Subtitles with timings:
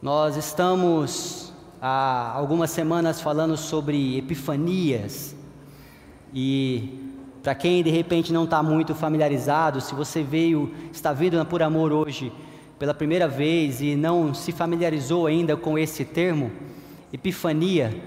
[0.00, 1.52] Nós estamos
[1.82, 5.34] há algumas semanas falando sobre epifanias
[6.32, 11.64] e para quem de repente não está muito familiarizado, se você veio, está vindo por
[11.64, 12.32] amor hoje
[12.78, 16.52] pela primeira vez e não se familiarizou ainda com esse termo,
[17.12, 18.00] epifania.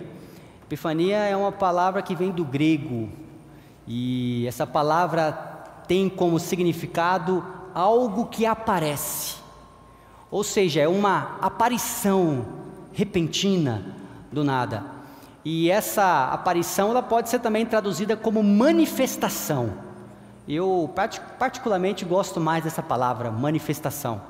[0.64, 3.10] Epifania é uma palavra que vem do grego
[3.86, 5.34] e essa palavra
[5.89, 7.46] tem como significado
[7.76, 9.41] algo que aparece.
[10.32, 12.45] Ou seja, é uma aparição
[12.93, 13.84] repentina
[14.31, 14.84] do nada.
[15.44, 19.73] E essa aparição ela pode ser também traduzida como manifestação.
[20.48, 20.90] Eu
[21.38, 24.21] particularmente gosto mais dessa palavra, manifestação.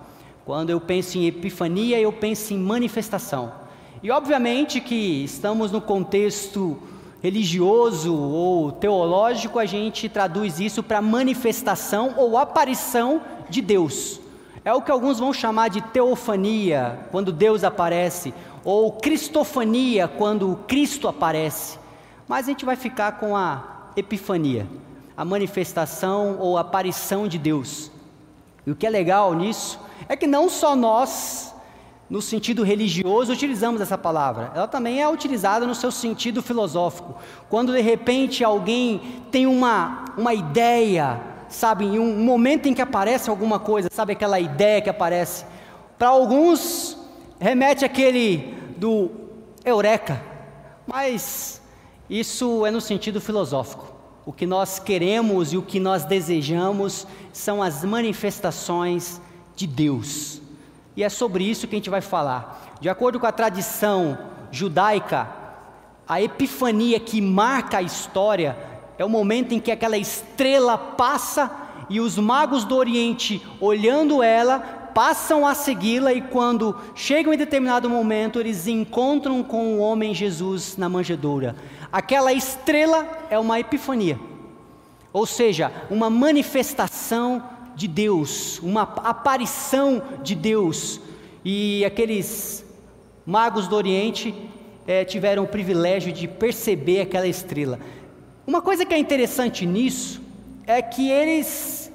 [0.46, 3.52] Quando eu penso em epifania, eu penso em manifestação.
[4.02, 6.82] E obviamente que estamos no contexto
[7.22, 14.21] religioso ou teológico, a gente traduz isso para manifestação ou aparição de Deus.
[14.64, 18.32] É o que alguns vão chamar de teofania, quando Deus aparece,
[18.64, 21.80] ou cristofania, quando Cristo aparece.
[22.27, 24.68] Mas a gente vai ficar com a epifania,
[25.18, 27.91] a manifestação ou aparição de Deus.
[28.66, 31.55] E o que é legal nisso é que não só nós,
[32.07, 37.16] no sentido religioso, utilizamos essa palavra, ela também é utilizada no seu sentido filosófico.
[37.50, 41.20] Quando de repente alguém tem uma, uma ideia,
[41.52, 45.46] sabe, em um momento em que aparece alguma coisa, sabe aquela ideia que aparece.
[45.98, 46.98] Para alguns,
[47.40, 49.12] remete aquele do
[49.63, 50.24] eureka,
[50.88, 51.62] mas
[52.10, 53.91] isso é no sentido filosófico.
[54.26, 59.22] O que nós queremos e o que nós desejamos são as manifestações
[59.55, 60.41] de Deus.
[60.96, 62.76] E é sobre isso que a gente vai falar.
[62.79, 64.18] De acordo com a tradição
[64.52, 65.29] judaica,
[66.07, 68.57] a epifania que marca a história
[69.02, 71.50] é o momento em que aquela estrela passa
[71.90, 74.59] e os magos do Oriente, olhando ela,
[74.94, 80.78] passam a segui-la e quando chegam em determinado momento, eles encontram com o homem Jesus
[80.78, 81.56] na manjedoura.
[81.91, 84.19] Aquela estrela é uma epifania.
[85.12, 87.44] Ou seja, uma manifestação
[87.75, 91.01] de Deus, uma aparição de Deus.
[91.44, 92.63] E aqueles
[93.25, 94.31] magos do Oriente
[94.85, 97.79] é, tiveram o privilégio de perceber aquela estrela.
[98.46, 100.22] Uma coisa que é interessante nisso
[100.66, 101.91] é que eles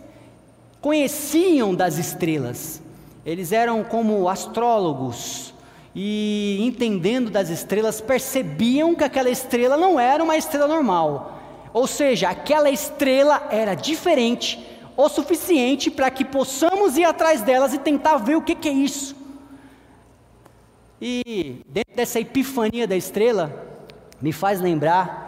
[0.81, 2.81] conheciam das estrelas,
[3.25, 5.53] eles eram como astrólogos
[5.95, 11.41] e, entendendo das estrelas, percebiam que aquela estrela não era uma estrela normal,
[11.73, 14.65] ou seja, aquela estrela era diferente
[14.97, 18.73] o suficiente para que possamos ir atrás delas e tentar ver o que, que é
[18.73, 19.17] isso.
[21.03, 23.83] E dentro dessa epifania da estrela,
[24.23, 25.26] me faz lembrar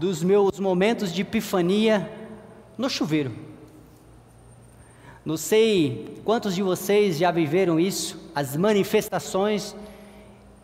[0.00, 2.10] dos meus momentos de epifania
[2.78, 3.32] no chuveiro.
[5.22, 9.76] Não sei quantos de vocês já viveram isso, as manifestações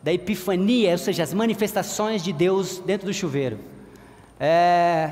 [0.03, 3.59] da epifania, ou seja, as manifestações de Deus dentro do chuveiro.
[4.41, 5.11] É,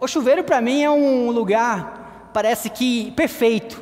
[0.00, 3.80] o chuveiro para mim é um lugar, parece que perfeito,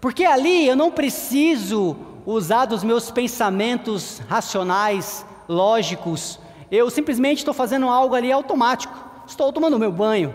[0.00, 1.96] porque ali eu não preciso
[2.26, 9.78] usar dos meus pensamentos racionais, lógicos, eu simplesmente estou fazendo algo ali automático estou tomando
[9.78, 10.34] meu banho.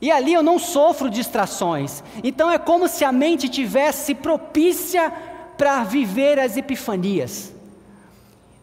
[0.00, 2.02] E ali eu não sofro distrações.
[2.22, 5.10] Então é como se a mente tivesse propícia
[5.56, 7.54] para viver as epifanias.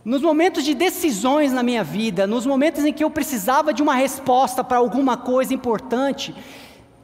[0.05, 3.95] Nos momentos de decisões na minha vida, nos momentos em que eu precisava de uma
[3.95, 6.35] resposta para alguma coisa importante,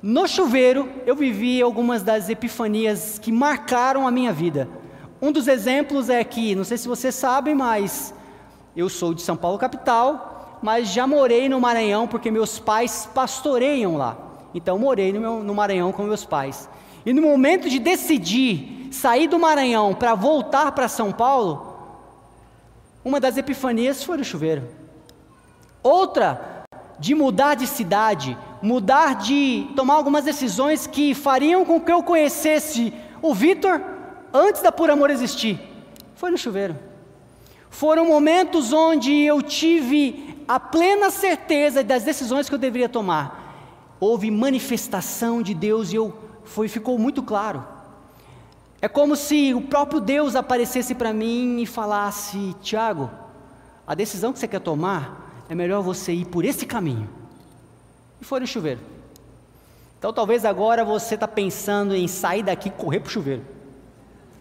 [0.02, 4.70] no chuveiro eu vivi algumas das epifanias que marcaram a minha vida.
[5.22, 8.14] Um dos exemplos é que, não sei se você sabe, mas
[8.80, 13.98] eu sou de São Paulo capital mas já morei no Maranhão porque meus pais pastoreiam
[13.98, 14.18] lá.
[14.54, 16.70] Então morei no, meu, no Maranhão com meus pais.
[17.06, 21.78] E no momento de decidir sair do Maranhão para voltar para São Paulo,
[23.04, 24.68] uma das epifanias foi no chuveiro.
[25.82, 26.66] Outra,
[27.00, 32.94] de mudar de cidade, mudar de tomar algumas decisões que fariam com que eu conhecesse
[33.22, 33.82] o Vitor
[34.34, 35.60] antes da Por Amor existir,
[36.16, 36.89] foi no chuveiro.
[37.70, 43.96] Foram momentos onde eu tive a plena certeza das decisões que eu deveria tomar.
[44.00, 46.14] Houve manifestação de Deus e eu
[46.44, 47.64] foi ficou muito claro.
[48.82, 53.10] É como se o próprio Deus aparecesse para mim e falasse: Tiago,
[53.86, 57.10] a decisão que você quer tomar é melhor você ir por esse caminho.
[58.20, 58.80] E foi no chuveiro.
[59.98, 63.46] Então talvez agora você está pensando em sair daqui e correr para o chuveiro.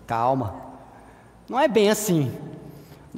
[0.06, 0.54] Calma,
[1.48, 2.32] não é bem assim.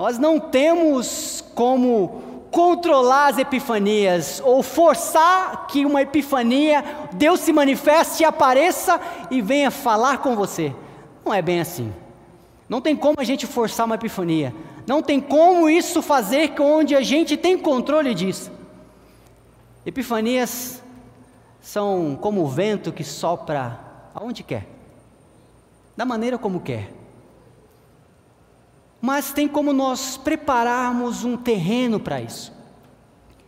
[0.00, 6.82] Nós não temos como controlar as epifanias ou forçar que uma epifania,
[7.12, 8.98] Deus se manifeste, apareça
[9.30, 10.74] e venha falar com você.
[11.22, 11.92] Não é bem assim.
[12.66, 14.54] Não tem como a gente forçar uma epifania.
[14.86, 18.50] Não tem como isso fazer onde a gente tem controle disso.
[19.84, 20.82] Epifanias
[21.60, 23.78] são como o vento que sopra
[24.14, 24.66] aonde quer,
[25.94, 26.99] da maneira como quer.
[29.00, 32.52] Mas tem como nós prepararmos um terreno para isso.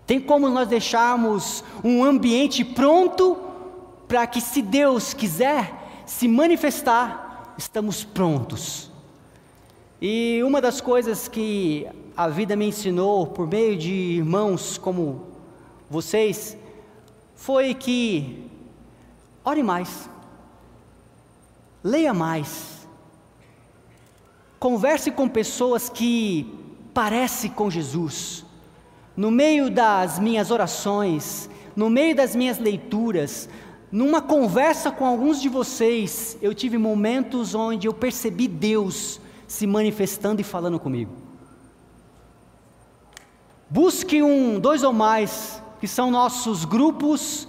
[0.06, 3.36] Tem como nós deixarmos um ambiente pronto
[4.08, 8.90] para que, se Deus quiser se manifestar, estamos prontos.
[10.00, 15.28] E uma das coisas que a vida me ensinou por meio de irmãos como
[15.88, 16.56] vocês
[17.34, 18.50] foi que
[19.44, 20.08] ore mais,
[21.82, 22.81] leia mais,
[24.62, 26.46] converse com pessoas que
[26.94, 28.46] parecem com Jesus.
[29.16, 33.48] No meio das minhas orações, no meio das minhas leituras,
[33.90, 40.40] numa conversa com alguns de vocês, eu tive momentos onde eu percebi Deus se manifestando
[40.40, 41.12] e falando comigo.
[43.68, 47.48] Busque um, dois ou mais, que são nossos grupos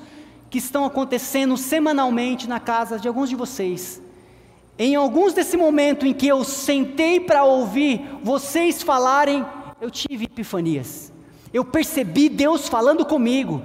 [0.49, 4.02] que estão acontecendo semanalmente na casa de alguns de vocês.
[4.77, 9.45] Em alguns desse momento em que eu sentei para ouvir vocês falarem,
[9.79, 11.11] eu tive epifanias.
[11.53, 13.61] Eu percebi Deus falando comigo.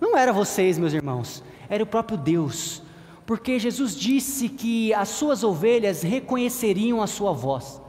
[0.00, 2.82] Não era vocês, meus irmãos era o próprio Deus,
[3.24, 7.80] porque Jesus disse que as suas ovelhas reconheceriam a sua voz,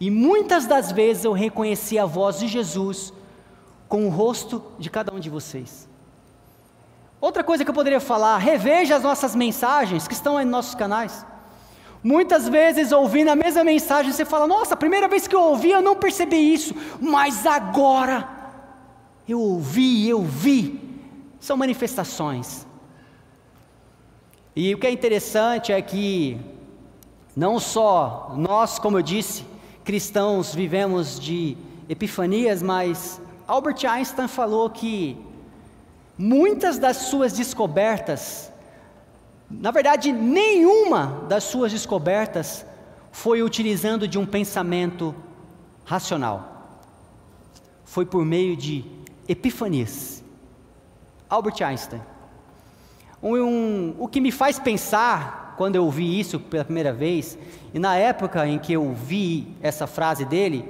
[0.00, 3.12] e muitas das vezes eu reconheci a voz de Jesus
[3.88, 5.88] com o rosto de cada um de vocês.
[7.20, 11.24] Outra coisa que eu poderia falar, reveja as nossas mensagens que estão nos nossos canais.
[12.02, 15.70] Muitas vezes ouvindo a mesma mensagem, você fala: Nossa, a primeira vez que eu ouvi
[15.70, 18.28] eu não percebi isso, mas agora
[19.28, 20.80] eu ouvi, eu vi.
[21.38, 22.66] São manifestações.
[24.54, 26.38] E o que é interessante é que
[27.36, 29.44] não só nós, como eu disse,
[29.84, 31.56] cristãos vivemos de
[31.88, 35.16] epifanias, mas Albert Einstein falou que
[36.18, 38.52] muitas das suas descobertas,
[39.50, 42.64] na verdade, nenhuma das suas descobertas
[43.10, 45.14] foi utilizando de um pensamento
[45.84, 46.78] racional.
[47.84, 48.84] Foi por meio de
[49.28, 50.22] epifanias.
[51.28, 52.00] Albert Einstein.
[53.20, 57.36] Um, um, o que me faz pensar, quando eu ouvi isso pela primeira vez,
[57.74, 60.64] e na época em que eu vi essa frase dele,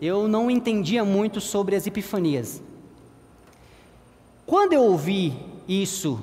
[0.00, 2.62] eu não entendia muito sobre as epifanias.
[4.46, 5.36] Quando eu ouvi
[5.68, 6.18] isso,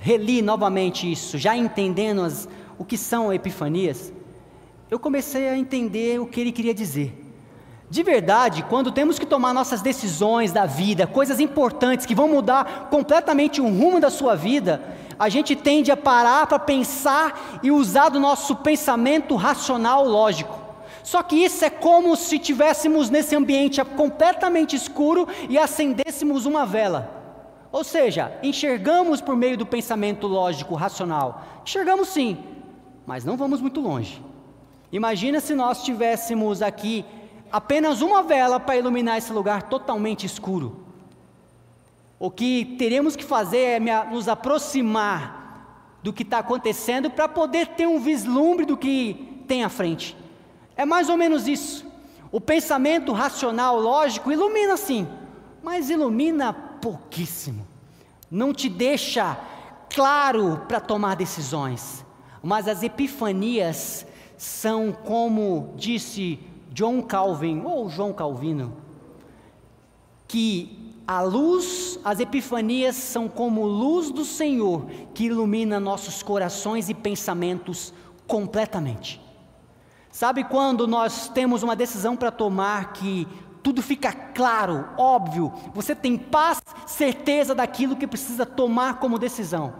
[0.00, 2.48] reli novamente isso, já entendendo as,
[2.78, 4.12] o que são epifanias,
[4.90, 7.24] eu comecei a entender o que ele queria dizer.
[7.90, 12.88] De verdade, quando temos que tomar nossas decisões da vida, coisas importantes que vão mudar
[12.90, 14.82] completamente o rumo da sua vida,
[15.18, 20.58] a gente tende a parar para pensar e usar do nosso pensamento racional lógico.
[21.02, 27.17] Só que isso é como se estivéssemos nesse ambiente completamente escuro e acendêssemos uma vela.
[27.70, 31.44] Ou seja, enxergamos por meio do pensamento lógico, racional.
[31.64, 32.38] Enxergamos sim,
[33.06, 34.22] mas não vamos muito longe.
[34.90, 37.04] Imagina se nós tivéssemos aqui
[37.52, 40.84] apenas uma vela para iluminar esse lugar totalmente escuro.
[42.18, 45.38] O que teremos que fazer é nos aproximar
[46.02, 50.16] do que está acontecendo para poder ter um vislumbre do que tem à frente.
[50.76, 51.86] É mais ou menos isso.
[52.32, 55.06] O pensamento racional, lógico, ilumina sim,
[55.62, 57.66] mas ilumina pouquíssimo.
[58.30, 59.38] Não te deixa
[59.88, 62.04] claro para tomar decisões.
[62.42, 64.06] Mas as epifanias
[64.36, 66.38] são como disse
[66.72, 68.76] John Calvin, ou João Calvino,
[70.28, 76.94] que a luz, as epifanias são como luz do Senhor que ilumina nossos corações e
[76.94, 77.94] pensamentos
[78.26, 79.20] completamente.
[80.12, 83.26] Sabe quando nós temos uma decisão para tomar que
[83.62, 89.74] tudo fica claro, óbvio, você tem paz, certeza daquilo que precisa tomar como decisão.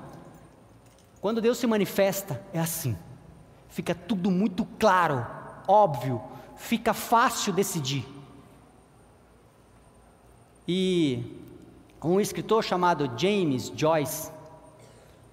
[1.21, 2.97] Quando Deus se manifesta, é assim.
[3.69, 5.27] Fica tudo muito claro,
[5.67, 6.23] óbvio,
[6.57, 8.07] fica fácil decidir.
[10.67, 11.25] E
[12.03, 14.31] um escritor chamado James Joyce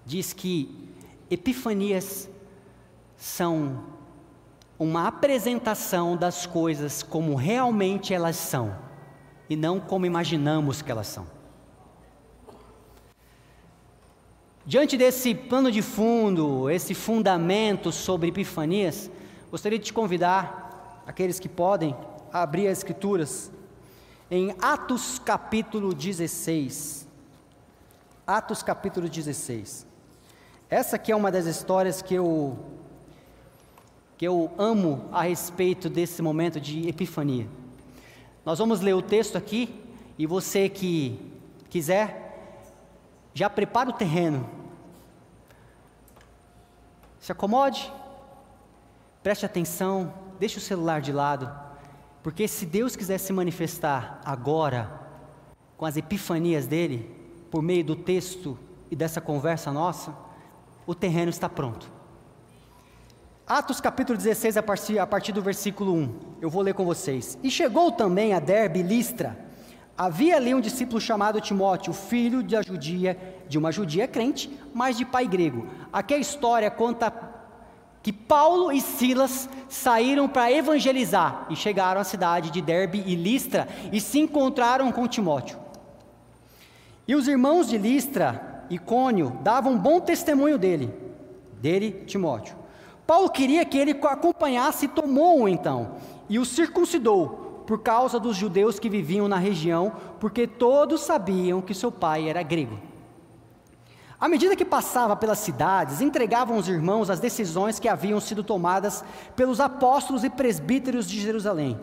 [0.05, 0.93] diz que
[1.29, 2.29] epifanias
[3.17, 3.94] são
[4.77, 8.75] uma apresentação das coisas como realmente elas são
[9.49, 11.27] e não como imaginamos que elas são.
[14.65, 19.11] Diante desse plano de fundo, esse fundamento sobre epifanias,
[19.51, 21.95] gostaria de te convidar aqueles que podem,
[22.33, 23.51] abrir as Escrituras,
[24.29, 27.07] em Atos capítulo 16.
[28.25, 29.85] Atos capítulo 16.
[30.67, 32.57] Essa aqui é uma das histórias que eu
[34.17, 37.47] que eu amo a respeito desse momento de epifania.
[38.45, 39.73] Nós vamos ler o texto aqui
[40.17, 41.19] e você que
[41.69, 42.23] quiser,
[43.33, 44.49] já prepara o terreno.
[47.19, 47.91] Se acomode,
[49.21, 51.51] preste atenção, deixe o celular de lado,
[52.23, 55.01] porque se Deus quiser se manifestar agora,
[55.75, 57.13] com as epifanias dele,
[57.51, 58.57] por meio do texto
[58.89, 60.15] e dessa conversa nossa,
[60.85, 61.94] o terreno está pronto.
[63.47, 67.37] Atos capítulo 16, a partir, a partir do versículo 1, eu vou ler com vocês.
[67.43, 69.37] E chegou também a Derbe Listra.
[69.95, 73.15] Havia ali um discípulo chamado Timóteo, filho de, judia,
[73.47, 75.67] de uma judia crente, mas de pai grego.
[75.93, 77.13] Aqui a história conta
[78.01, 83.67] que Paulo e Silas saíram para evangelizar e chegaram à cidade de Derbe e Listra
[83.91, 85.59] e se encontraram com Timóteo.
[87.07, 90.91] E os irmãos de Listra e Cônio davam bom testemunho dele,
[91.61, 92.64] dele, Timóteo.
[93.05, 95.95] Paulo queria que ele acompanhasse tomou-o então,
[96.27, 101.73] e o circuncidou, por causa dos judeus que viviam na região, porque todos sabiam que
[101.73, 102.79] seu pai era grego.
[104.19, 109.03] À medida que passava pelas cidades, entregavam os irmãos as decisões que haviam sido tomadas
[109.35, 111.79] pelos apóstolos e presbíteros de Jerusalém,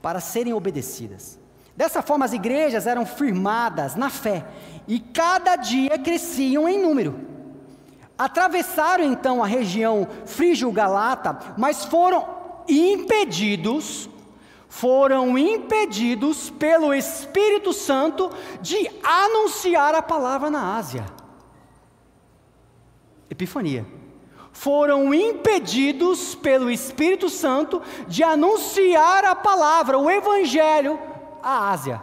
[0.00, 1.38] para serem obedecidas.
[1.76, 4.46] Dessa forma, as igrejas eram firmadas na fé
[4.86, 7.37] e cada dia cresciam em número.
[8.18, 12.26] Atravessaram então a região frígio-galata, mas foram
[12.66, 14.10] impedidos,
[14.68, 21.06] foram impedidos pelo Espírito Santo de anunciar a palavra na Ásia.
[23.30, 23.86] Epifania.
[24.52, 30.98] Foram impedidos pelo Espírito Santo de anunciar a palavra, o Evangelho,
[31.40, 32.02] à Ásia.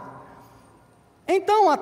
[1.28, 1.76] Então, a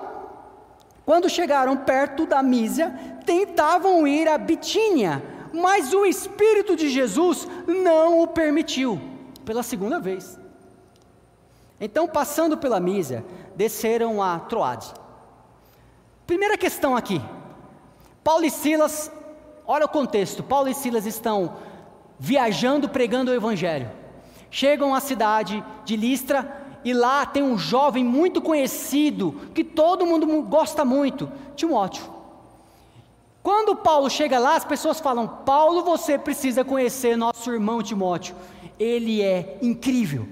[1.05, 8.21] quando chegaram perto da Mísia, tentavam ir a Bitínia, mas o Espírito de Jesus não
[8.21, 9.01] o permitiu,
[9.45, 10.39] pela segunda vez.
[11.81, 14.93] Então, passando pela Mísia, desceram a Troade.
[16.27, 17.21] Primeira questão aqui.
[18.23, 19.13] Paulo e Silas,
[19.67, 20.43] olha o contexto.
[20.43, 21.57] Paulo e Silas estão
[22.19, 23.91] viajando, pregando o Evangelho.
[24.51, 30.43] Chegam à cidade de Listra e lá tem um jovem muito conhecido, que todo mundo
[30.43, 32.14] gosta muito, Timóteo.
[33.45, 38.35] Quando Paulo chega lá, as pessoas falam: Paulo, você precisa conhecer nosso irmão Timóteo,
[38.79, 40.27] ele é incrível.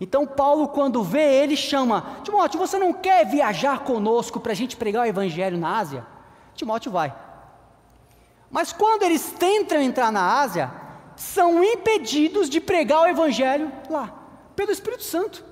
[0.00, 4.78] Então, Paulo, quando vê ele, chama: Timóteo, você não quer viajar conosco para a gente
[4.78, 6.06] pregar o evangelho na Ásia?
[6.54, 7.14] Timóteo vai.
[8.50, 10.72] Mas quando eles tentam entrar na Ásia,
[11.16, 14.10] são impedidos de pregar o evangelho lá,
[14.56, 15.44] pelo Espírito Santo.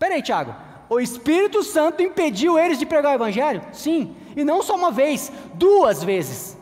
[0.00, 0.52] Peraí, Tiago,
[0.88, 3.62] o Espírito Santo impediu eles de pregar o Evangelho?
[3.72, 6.56] Sim, e não só uma vez, duas vezes.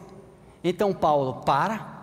[0.62, 1.94] Então Paulo para,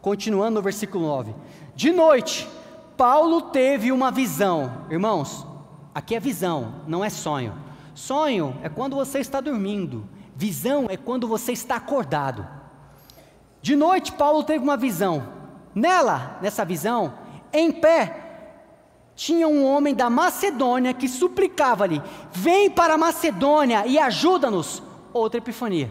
[0.00, 1.34] continuando no versículo 9:
[1.74, 2.48] De noite,
[2.96, 5.46] Paulo teve uma visão, irmãos,
[5.94, 7.54] aqui é visão, não é sonho.
[7.94, 12.46] Sonho é quando você está dormindo, visão é quando você está acordado.
[13.62, 15.26] De noite, Paulo teve uma visão,
[15.74, 17.14] nela, nessa visão,
[17.52, 18.24] em pé,
[19.16, 22.02] tinha um homem da Macedônia que suplicava-lhe:
[22.32, 24.82] Vem para a Macedônia e ajuda-nos.
[25.14, 25.90] Outra epifania.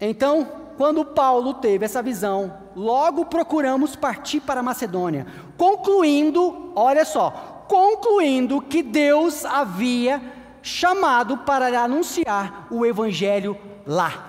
[0.00, 5.26] Então, quando Paulo teve essa visão, logo procuramos partir para Macedônia,
[5.58, 7.30] concluindo, olha só,
[7.68, 10.22] concluindo que Deus havia
[10.62, 14.26] chamado para anunciar o evangelho lá.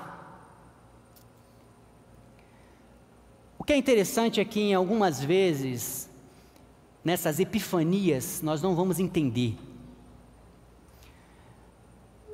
[3.58, 6.10] O que é interessante é que, em algumas vezes,
[7.02, 9.56] nessas epifanias, nós não vamos entender.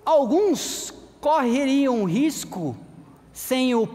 [0.07, 2.77] Alguns correriam risco,
[3.33, 3.89] sem o,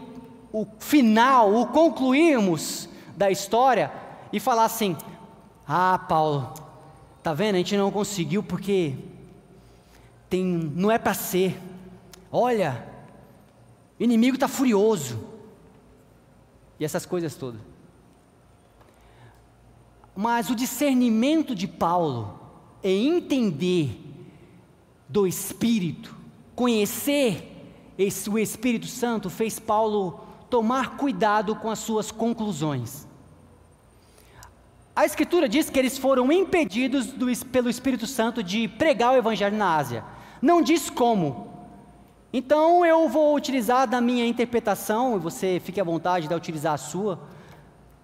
[0.51, 3.91] o final, o concluirmos da história,
[4.31, 4.95] e falar assim:
[5.67, 6.53] Ah, Paulo,
[7.23, 7.55] tá vendo?
[7.55, 8.95] A gente não conseguiu porque
[10.29, 11.59] tem, não é para ser.
[12.31, 12.87] Olha,
[13.99, 15.19] o inimigo está furioso
[16.79, 17.59] e essas coisas todas.
[20.15, 22.39] Mas o discernimento de Paulo
[22.83, 24.02] é entender
[25.13, 26.15] do Espírito,
[26.55, 33.07] conhecer esse, o Espírito Santo, fez Paulo tomar cuidado com as suas conclusões.
[34.95, 39.55] A Escritura diz que eles foram impedidos do, pelo Espírito Santo de pregar o Evangelho
[39.55, 40.03] na Ásia.
[40.41, 41.47] Não diz como,
[42.33, 46.77] então eu vou utilizar da minha interpretação, e você fique à vontade de utilizar a
[46.77, 47.19] sua,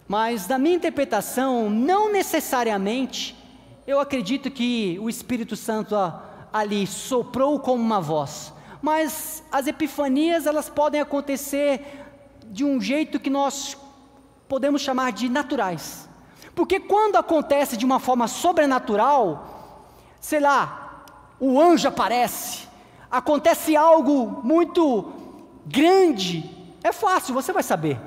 [0.07, 3.35] mas da minha interpretação, não necessariamente,
[3.87, 5.95] eu acredito que o Espírito Santo
[6.51, 12.05] ali soprou como uma voz, mas as epifanias elas podem acontecer
[12.45, 13.77] de um jeito que nós
[14.47, 16.09] podemos chamar de naturais.
[16.55, 19.85] Porque quando acontece de uma forma sobrenatural,
[20.19, 21.05] sei lá,
[21.39, 22.67] o anjo aparece,
[23.09, 25.13] acontece algo muito
[25.65, 26.49] grande,
[26.83, 27.99] é fácil, você vai saber.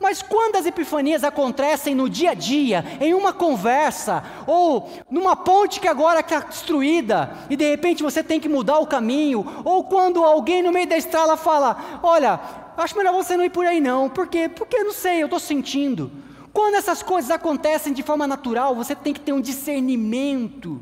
[0.00, 5.80] Mas quando as epifanias acontecem no dia a dia, em uma conversa, ou numa ponte
[5.80, 10.24] que agora está destruída, e de repente você tem que mudar o caminho, ou quando
[10.24, 12.40] alguém no meio da estrada fala: Olha,
[12.76, 14.48] acho melhor você não ir por aí não, por quê?
[14.48, 16.12] Porque não sei, eu estou sentindo.
[16.52, 20.80] Quando essas coisas acontecem de forma natural, você tem que ter um discernimento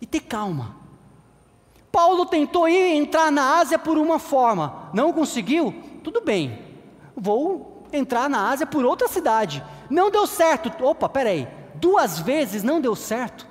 [0.00, 0.76] e ter calma.
[1.92, 5.74] Paulo tentou ir entrar na Ásia por uma forma, não conseguiu?
[6.02, 6.58] Tudo bem,
[7.14, 9.62] vou entrar na Ásia por outra cidade.
[9.88, 10.72] Não deu certo.
[10.84, 13.46] Opa, peraí, duas vezes não deu certo.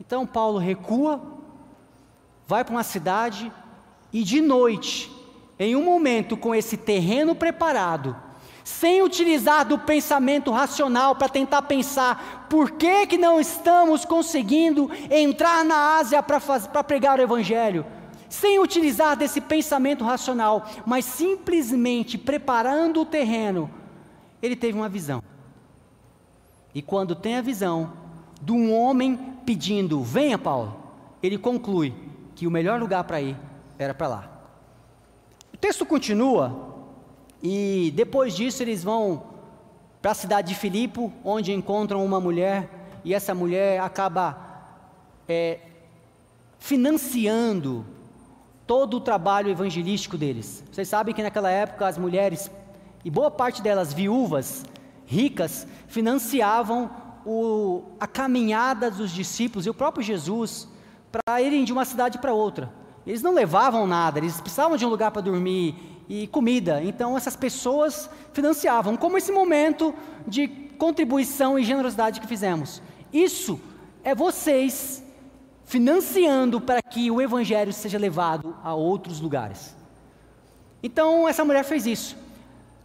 [0.00, 1.20] Então Paulo recua,
[2.46, 3.52] vai para uma cidade
[4.12, 5.10] e de noite,
[5.58, 8.16] em um momento com esse terreno preparado,
[8.62, 15.64] sem utilizar do pensamento racional para tentar pensar por que, que não estamos conseguindo entrar
[15.64, 17.86] na Ásia para pregar o Evangelho,
[18.40, 23.70] sem utilizar desse pensamento racional, mas simplesmente preparando o terreno,
[24.42, 25.22] ele teve uma visão.
[26.74, 27.92] E quando tem a visão
[28.40, 29.16] de um homem
[29.46, 30.76] pedindo, venha Paulo,
[31.22, 31.94] ele conclui
[32.34, 33.36] que o melhor lugar para ir
[33.78, 34.30] era para lá.
[35.54, 36.74] O texto continua
[37.42, 39.22] e depois disso eles vão
[40.02, 42.68] para a cidade de Filipe, onde encontram uma mulher,
[43.02, 44.38] e essa mulher acaba
[45.26, 45.58] é,
[46.58, 47.84] financiando
[48.66, 50.64] todo o trabalho evangelístico deles.
[50.70, 52.50] Vocês sabem que naquela época as mulheres,
[53.04, 54.64] e boa parte delas viúvas,
[55.04, 56.90] ricas, financiavam
[57.24, 60.68] o, a caminhada dos discípulos e o próprio Jesus
[61.10, 62.72] para irem de uma cidade para outra.
[63.06, 66.82] Eles não levavam nada, eles precisavam de um lugar para dormir, e comida.
[66.82, 69.94] Então essas pessoas financiavam, como esse momento
[70.26, 72.82] de contribuição e generosidade que fizemos.
[73.12, 73.60] Isso
[74.04, 75.02] é vocês
[75.66, 79.76] financiando para que o evangelho seja levado a outros lugares.
[80.82, 82.16] Então essa mulher fez isso.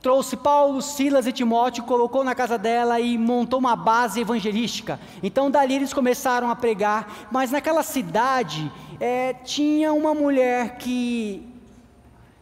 [0.01, 4.99] Trouxe Paulo, Silas e Timóteo, colocou na casa dela e montou uma base evangelística.
[5.21, 11.47] Então dali eles começaram a pregar, mas naquela cidade é, tinha uma mulher que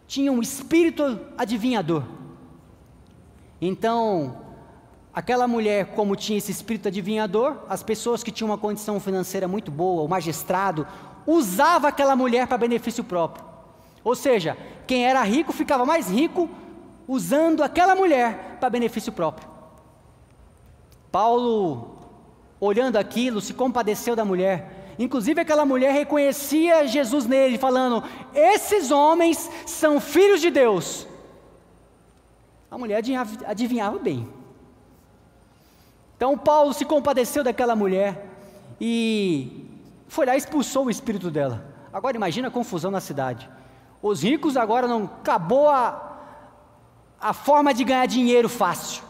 [0.07, 2.03] tinha um espírito adivinhador.
[3.61, 4.37] Então,
[5.13, 9.71] aquela mulher, como tinha esse espírito adivinhador, as pessoas que tinham uma condição financeira muito
[9.71, 10.87] boa, o magistrado,
[11.25, 13.45] usava aquela mulher para benefício próprio.
[14.03, 16.49] Ou seja, quem era rico ficava mais rico
[17.07, 19.49] usando aquela mulher para benefício próprio.
[21.11, 21.97] Paulo,
[22.59, 28.03] olhando aquilo, se compadeceu da mulher Inclusive, aquela mulher reconhecia Jesus nele, falando:
[28.35, 31.07] Esses homens são filhos de Deus.
[32.69, 33.01] A mulher
[33.47, 34.27] adivinhava bem.
[36.19, 38.27] Então, Paulo se compadeceu daquela mulher
[38.81, 39.65] e
[40.09, 41.63] foi lá e expulsou o espírito dela.
[41.93, 43.49] Agora, imagina a confusão na cidade.
[44.01, 46.19] Os ricos agora não acabou a,
[47.21, 49.01] a forma de ganhar dinheiro fácil.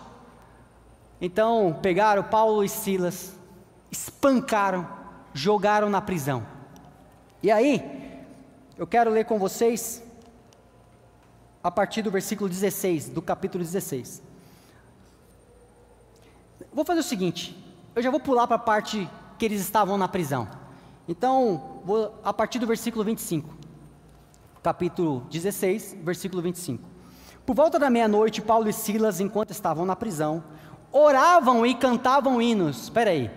[1.19, 3.33] Então, pegaram Paulo e Silas,
[3.89, 4.87] espancaram
[5.33, 6.45] jogaram na prisão.
[7.41, 8.23] E aí,
[8.77, 10.03] eu quero ler com vocês
[11.63, 14.28] a partir do versículo 16, do capítulo 16.
[16.73, 17.55] Vou fazer o seguinte,
[17.95, 20.47] eu já vou pular para a parte que eles estavam na prisão.
[21.07, 23.57] Então, vou a partir do versículo 25.
[24.61, 26.83] Capítulo 16, versículo 25.
[27.45, 30.43] Por volta da meia-noite, Paulo e Silas, enquanto estavam na prisão,
[30.91, 32.83] oravam e cantavam hinos.
[32.83, 33.31] Espera aí.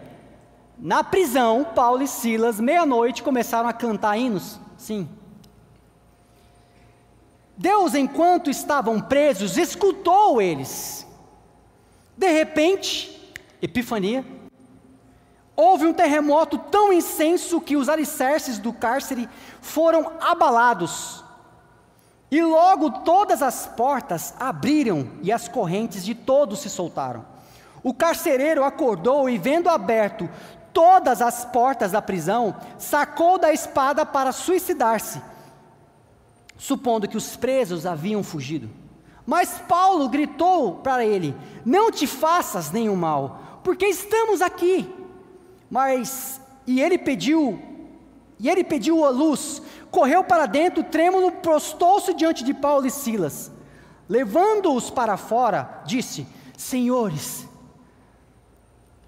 [0.79, 4.61] Na prisão, Paulo e Silas, meia-noite, começaram a cantar hinos.
[4.77, 5.09] Sim.
[7.57, 11.07] Deus, enquanto estavam presos, escutou eles.
[12.17, 13.22] De repente,
[13.63, 14.25] epifania,
[15.55, 19.29] houve um terremoto tão intenso que os alicerces do cárcere
[19.61, 21.25] foram abalados.
[22.31, 27.25] E logo todas as portas abriram e as correntes de todos se soltaram.
[27.83, 30.29] O carcereiro acordou e, vendo aberto
[30.73, 35.21] todas as portas da prisão, sacou da espada para suicidar-se,
[36.57, 38.71] supondo que os presos haviam fugido.
[39.27, 44.93] Mas Paulo gritou para ele: Não te faças nenhum mal, porque estamos aqui.
[45.71, 47.61] Mas, e ele pediu,
[48.39, 53.51] e ele pediu a luz, correu para dentro, trêmulo, prostou-se diante de Paulo e Silas.
[54.09, 57.49] Levando-os para fora, disse: Senhores,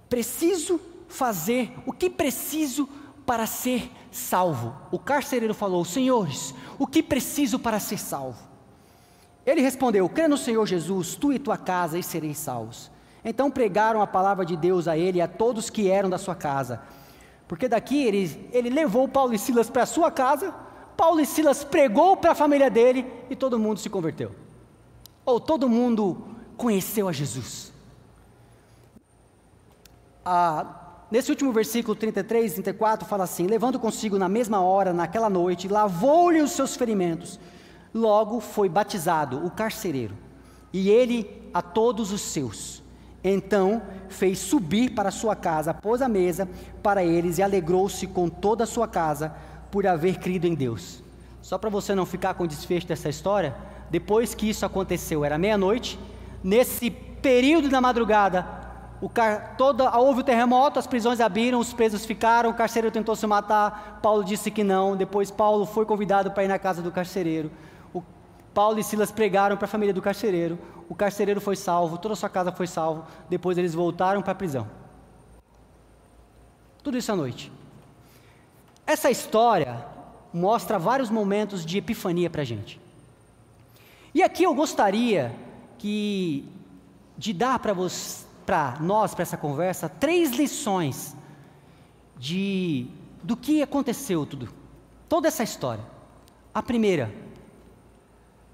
[0.09, 2.89] preciso fazer o que preciso
[3.27, 4.75] para ser salvo.
[4.91, 8.43] O carcereiro falou: Senhores, o que preciso para ser salvo?
[9.45, 12.91] Ele respondeu: Crê no Senhor Jesus, tu e tua casa, e sereis salvos.
[13.25, 16.35] Então pregaram a palavra de Deus a ele e a todos que eram da sua
[16.35, 16.83] casa.
[17.49, 20.55] Porque daqui ele, ele levou Paulo e Silas para a sua casa,
[20.97, 24.33] Paulo e Silas pregou para a família dele e todo mundo se converteu.
[25.25, 27.73] Ou todo mundo conheceu a Jesus.
[30.25, 35.29] Ah, nesse último versículo 33 e 34 fala assim: Levando consigo na mesma hora, naquela
[35.29, 37.41] noite, lavou-lhe os seus ferimentos.
[37.93, 40.17] Logo foi batizado o carcereiro,
[40.73, 42.84] e ele a todos os seus.
[43.25, 46.47] Então fez subir para sua casa, pôs a mesa
[46.83, 49.35] para eles e alegrou-se com toda a sua casa
[49.71, 51.03] por haver crido em Deus.
[51.41, 53.55] Só para você não ficar com desfecho dessa história,
[53.91, 55.99] depois que isso aconteceu, era meia-noite,
[56.43, 58.47] nesse período da madrugada,
[59.01, 59.55] o car...
[59.57, 59.97] Toda...
[59.99, 64.23] houve o terremoto, as prisões abriram, os presos ficaram, o carcereiro tentou se matar, Paulo
[64.23, 67.51] disse que não, depois Paulo foi convidado para ir na casa do carcereiro.
[68.55, 72.17] Paulo e Silas pregaram para a família do carcereiro, o carcereiro foi salvo, toda a
[72.17, 74.69] sua casa foi salvo, depois eles voltaram para a prisão.
[76.83, 77.51] Tudo isso à noite.
[78.87, 79.85] Essa história
[80.33, 82.81] mostra vários momentos de epifania para a gente.
[84.15, 85.35] E aqui eu gostaria
[85.79, 86.49] que
[87.17, 91.17] de dar para nós, para essa conversa, três lições
[92.17, 92.87] de
[93.23, 94.51] do que aconteceu tudo,
[95.09, 95.83] toda essa história.
[96.53, 97.11] A primeira,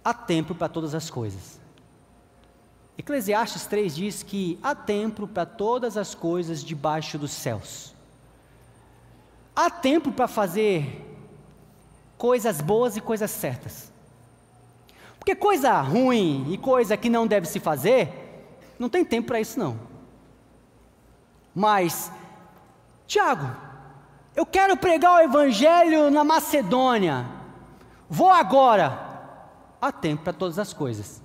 [0.04, 1.60] há tempo para todas as coisas.
[2.98, 7.94] Eclesiastes 3 diz que há tempo para todas as coisas debaixo dos céus.
[9.56, 11.06] Há tempo para fazer
[12.18, 13.90] coisas boas e coisas certas.
[15.18, 18.08] Porque coisa ruim e coisa que não deve se fazer,
[18.78, 19.78] não tem tempo para isso não.
[21.54, 22.10] Mas,
[23.06, 23.50] Tiago,
[24.36, 27.26] eu quero pregar o evangelho na Macedônia.
[28.08, 29.09] Vou agora.
[29.80, 31.22] Há tempo para todas as coisas.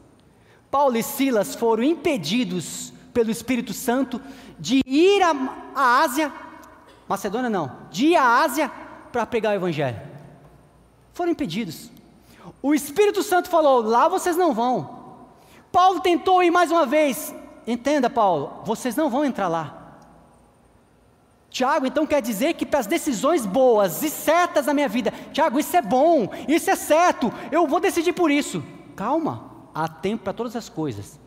[0.72, 4.22] Paulo e Silas foram impedidos pelo Espírito Santo
[4.60, 6.32] de ir à Ásia,
[7.08, 8.70] Macedônia não, de ir à Ásia
[9.12, 10.00] para pregar o Evangelho.
[11.14, 11.90] Foram impedidos.
[12.62, 15.06] O Espírito Santo falou: lá vocês não vão.
[15.72, 17.34] Paulo tentou ir mais uma vez.
[17.68, 19.85] Entenda, Paulo, vocês não vão entrar lá.
[21.56, 25.58] Tiago, então quer dizer que para as decisões boas e certas na minha vida, Tiago,
[25.58, 28.62] isso é bom, isso é certo, eu vou decidir por isso.
[28.94, 31.18] Calma há tempo para todas as coisas.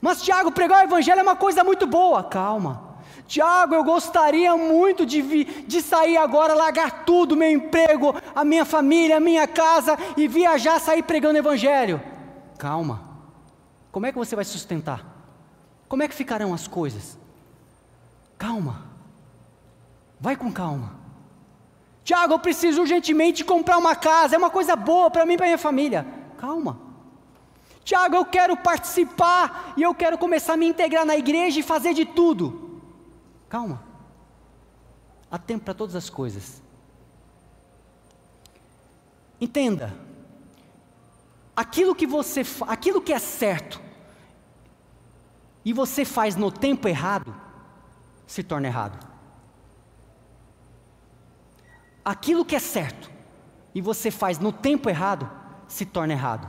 [0.00, 2.24] Mas, Tiago, pregar o Evangelho é uma coisa muito boa.
[2.24, 2.96] Calma.
[3.26, 8.64] Tiago, eu gostaria muito de, vir, de sair agora, largar tudo, meu emprego, a minha
[8.64, 12.00] família, a minha casa e viajar, sair pregando o Evangelho.
[12.56, 13.02] Calma.
[13.92, 15.04] Como é que você vai sustentar?
[15.90, 17.18] Como é que ficarão as coisas?
[18.38, 18.93] Calma.
[20.24, 20.90] Vai com calma.
[22.02, 25.44] Tiago, eu preciso urgentemente comprar uma casa, é uma coisa boa para mim e para
[25.44, 26.06] minha família.
[26.38, 26.80] Calma.
[27.84, 31.92] Tiago, eu quero participar e eu quero começar a me integrar na igreja e fazer
[31.92, 32.80] de tudo.
[33.50, 33.82] Calma.
[35.30, 36.62] Há tempo para todas as coisas.
[39.38, 39.94] Entenda.
[41.54, 43.78] Aquilo que você, aquilo que é certo
[45.62, 47.36] e você faz no tempo errado,
[48.26, 49.13] se torna errado.
[52.04, 53.10] Aquilo que é certo
[53.74, 55.30] e você faz no tempo errado,
[55.66, 56.48] se torna errado.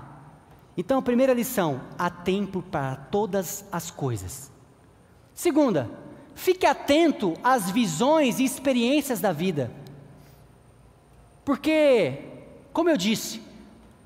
[0.78, 4.52] Então, primeira lição: há tempo para todas as coisas.
[5.34, 5.89] Segunda,
[6.34, 9.72] fique atento às visões e experiências da vida.
[11.44, 12.20] Porque,
[12.74, 13.41] como eu disse,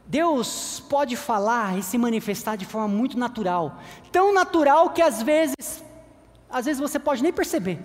[0.05, 3.79] Deus pode falar e se manifestar de forma muito natural,
[4.11, 5.83] tão natural que às vezes,
[6.49, 7.79] às vezes você pode nem perceber.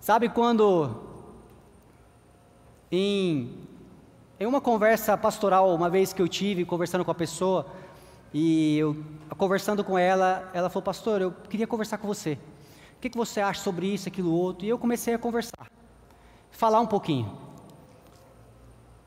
[0.00, 1.11] Sabe quando
[2.92, 3.62] em
[4.42, 7.64] em uma conversa pastoral, uma vez que eu tive conversando com a pessoa,
[8.34, 8.96] e eu
[9.38, 12.32] conversando com ela, ela falou: Pastor, eu queria conversar com você.
[12.96, 14.66] O que, que você acha sobre isso, aquilo, outro?
[14.66, 15.70] E eu comecei a conversar,
[16.50, 17.38] falar um pouquinho.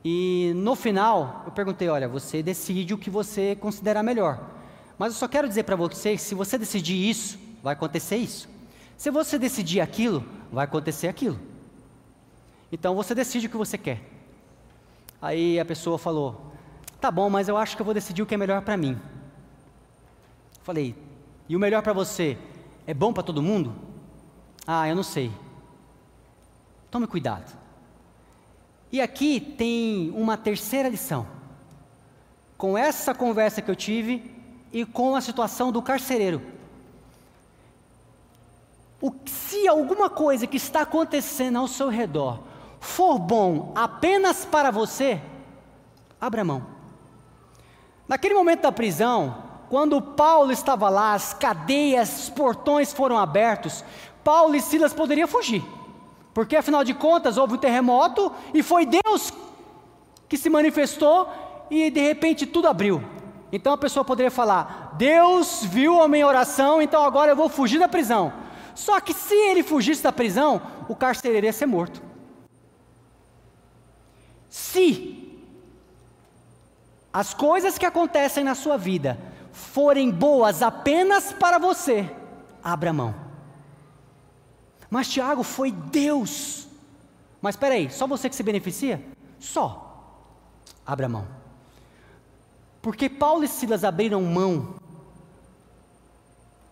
[0.06, 4.40] E no final, eu perguntei: Olha, você decide o que você considera melhor.
[4.98, 8.48] Mas eu só quero dizer para você: se você decidir isso, vai acontecer isso.
[8.96, 11.38] Se você decidir aquilo, vai acontecer aquilo.
[12.72, 14.02] Então você decide o que você quer.
[15.22, 16.54] Aí a pessoa falou:
[17.00, 19.00] Tá bom, mas eu acho que eu vou decidir o que é melhor para mim.
[20.62, 20.96] Falei:
[21.48, 22.38] E o melhor para você
[22.88, 23.76] é bom para todo mundo?
[24.66, 25.32] Ah, eu não sei.
[26.90, 27.56] Tome cuidado.
[28.92, 31.28] E aqui tem uma terceira lição.
[32.58, 34.34] Com essa conversa que eu tive
[34.72, 36.42] e com a situação do carcereiro.
[39.02, 42.44] O, se alguma coisa que está acontecendo ao seu redor
[42.86, 45.20] for bom apenas para você,
[46.22, 46.66] abra mão.
[48.08, 53.84] Naquele momento da prisão, quando Paulo estava lá, as cadeias, os portões foram abertos,
[54.24, 55.64] Paulo e Silas poderiam fugir,
[56.34, 59.34] porque afinal de contas houve um terremoto e foi Deus
[60.30, 61.28] que se manifestou
[61.70, 63.04] e de repente tudo abriu.
[63.52, 67.80] Então a pessoa poderia falar: Deus viu a minha oração, então agora eu vou fugir
[67.80, 68.32] da prisão.
[68.76, 72.15] Só que se ele fugisse da prisão, o carcereiro ia ser morto.
[74.56, 75.38] Se
[77.12, 79.20] as coisas que acontecem na sua vida
[79.52, 82.10] forem boas apenas para você,
[82.64, 83.14] abra mão.
[84.90, 86.70] Mas Tiago foi Deus.
[87.42, 89.06] Mas espera aí, só você que se beneficia?
[89.40, 90.24] Só.
[90.86, 91.28] Abra mão.
[92.82, 94.76] Porque Paulo e Silas abriram mão,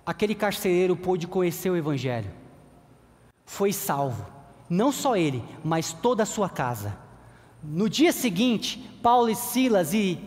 [0.05, 2.31] aquele carcereiro pôde conhecer o Evangelho,
[3.45, 4.25] foi salvo,
[4.69, 7.02] não só ele, mas toda a sua casa.
[7.63, 10.19] No dia seguinte, Paulo e Silas e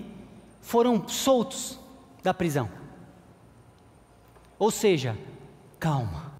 [0.63, 1.79] foram soltos
[2.23, 2.69] da prisão.
[4.59, 5.17] Ou seja,
[5.79, 6.33] calma.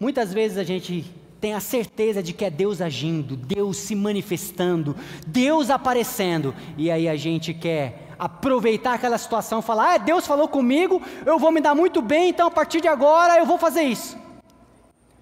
[0.00, 4.96] Muitas vezes a gente tem a certeza de que é Deus agindo, Deus se manifestando,
[5.26, 11.02] Deus aparecendo, e aí a gente quer aproveitar aquela situação, falar: "Ah, Deus falou comigo,
[11.24, 14.16] eu vou me dar muito bem, então a partir de agora eu vou fazer isso".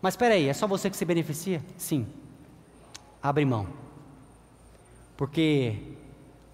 [0.01, 1.61] Mas espera aí, é só você que se beneficia?
[1.77, 2.07] Sim.
[3.25, 3.67] Abre mão.
[5.17, 5.97] Porque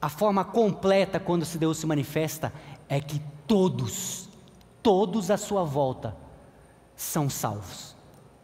[0.00, 2.52] a forma completa quando se Deus se manifesta
[2.88, 4.28] é que todos,
[4.80, 6.16] todos à sua volta
[6.94, 7.96] são salvos,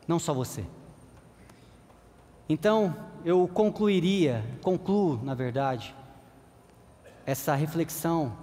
[0.08, 0.64] não só você.
[2.48, 5.94] Então, eu concluiria, concluo, na verdade,
[7.24, 8.36] essa reflexão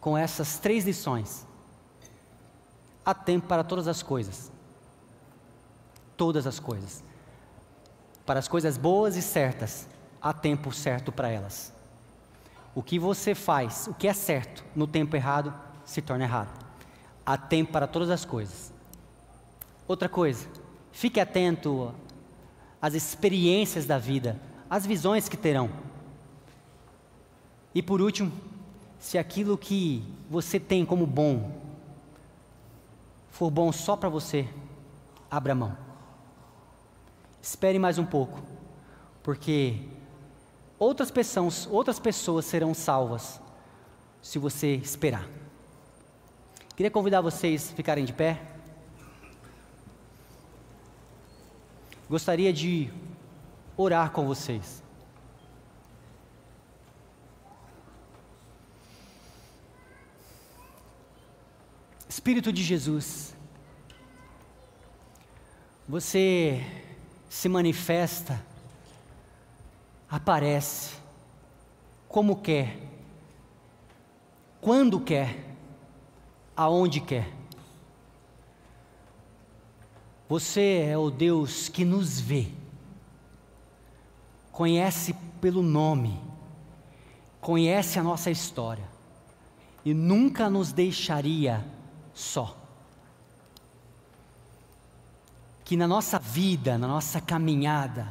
[0.00, 1.46] com essas três lições.
[3.04, 4.50] Há tempo para todas as coisas.
[6.16, 7.03] Todas as coisas.
[8.24, 9.88] Para as coisas boas e certas,
[10.20, 11.72] há tempo certo para elas.
[12.74, 15.52] O que você faz, o que é certo no tempo errado,
[15.84, 16.64] se torna errado.
[17.24, 18.72] Há tempo para todas as coisas.
[19.86, 20.48] Outra coisa,
[20.90, 21.94] fique atento
[22.80, 25.70] as experiências da vida, as visões que terão.
[27.74, 28.32] E por último,
[28.98, 31.60] se aquilo que você tem como bom
[33.30, 34.48] for bom só para você,
[35.30, 35.83] abra mão.
[37.44, 38.42] Espere mais um pouco,
[39.22, 39.86] porque
[40.78, 43.38] outras pessoas, outras pessoas serão salvas
[44.22, 45.28] se você esperar.
[46.74, 48.40] Queria convidar vocês a ficarem de pé.
[52.08, 52.90] gostaria de
[53.76, 54.82] orar com vocês.
[62.08, 63.36] Espírito de Jesus,
[65.86, 66.83] você
[67.34, 68.40] se manifesta,
[70.08, 70.94] aparece,
[72.08, 72.78] como quer,
[74.60, 75.44] quando quer,
[76.56, 77.28] aonde quer.
[80.28, 82.52] Você é o Deus que nos vê,
[84.52, 86.22] conhece pelo nome,
[87.40, 88.88] conhece a nossa história
[89.84, 91.66] e nunca nos deixaria
[92.14, 92.63] só.
[95.64, 98.06] Que na nossa vida, na nossa caminhada,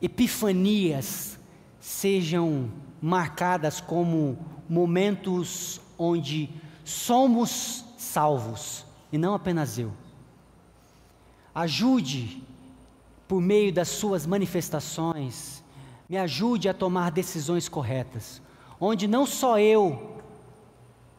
[0.00, 1.38] epifanias
[1.80, 6.50] sejam marcadas como momentos onde
[6.84, 9.92] somos salvos, e não apenas eu.
[11.54, 12.42] Ajude,
[13.28, 15.62] por meio das suas manifestações,
[16.08, 18.40] me ajude a tomar decisões corretas,
[18.80, 20.20] onde não só eu,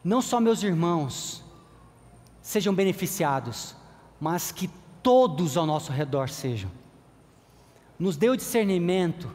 [0.02, 1.44] não só meus irmãos
[2.40, 3.76] sejam beneficiados,
[4.20, 4.70] mas que
[5.02, 6.70] todos ao nosso redor sejam.
[7.98, 9.30] Nos dê o discernimento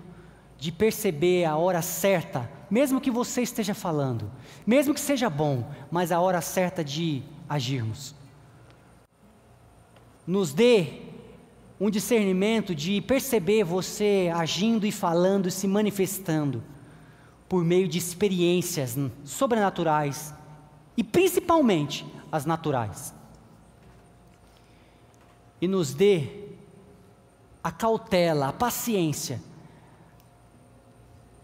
[0.57, 4.31] de perceber a hora certa, mesmo que você esteja falando,
[4.65, 8.15] mesmo que seja bom, mas a hora certa de agirmos
[10.25, 11.01] nos dê
[11.79, 16.63] um discernimento de perceber você agindo e falando, se manifestando
[17.49, 20.33] por meio de experiências sobrenaturais
[20.95, 23.13] e principalmente as naturais.
[25.63, 26.27] E nos dê
[27.63, 29.41] a cautela, a paciência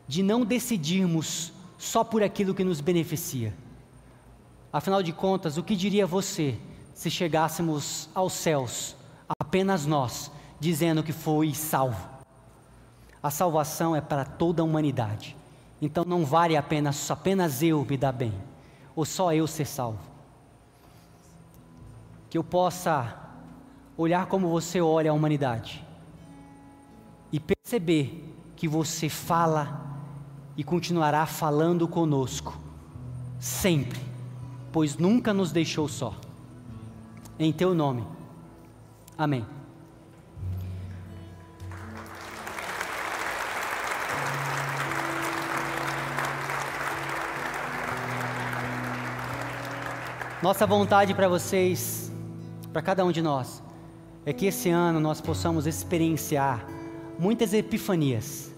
[0.06, 3.56] de não decidirmos só por aquilo que nos beneficia.
[4.74, 6.60] Afinal de contas, o que diria você
[6.94, 8.94] se chegássemos aos céus,
[9.40, 10.30] apenas nós,
[10.60, 12.06] dizendo que foi salvo.
[13.24, 15.34] A salvação é para toda a humanidade.
[15.82, 18.34] Então não vale apenas apenas eu me dar bem,
[18.94, 20.02] ou só eu ser salvo.
[22.30, 23.29] Que eu possa
[24.02, 25.86] olhar como você olha a humanidade
[27.34, 29.88] e perceber que você fala
[30.56, 32.58] e continuará falando conosco,
[33.42, 34.00] sempre,
[34.72, 36.16] pois nunca nos deixou só.
[37.38, 38.08] Em teu nome.
[39.18, 39.46] Amém.
[50.42, 52.10] Nossa vontade para vocês,
[52.72, 53.62] para cada um de nós,
[54.26, 56.66] é que esse ano nós possamos experienciar
[57.18, 58.52] muitas epifanias.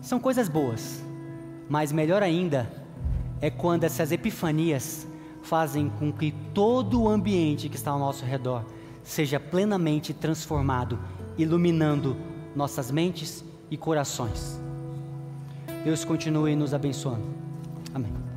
[0.00, 1.02] São coisas boas,
[1.68, 2.70] mas melhor ainda
[3.40, 5.06] é quando essas epifanias
[5.42, 8.64] fazem com que todo o ambiente que está ao nosso redor
[9.02, 10.98] seja plenamente transformado,
[11.36, 12.16] iluminando
[12.56, 14.58] nossas mentes e corações.
[15.84, 17.26] Deus continue nos abençoando.
[17.94, 18.33] Amém.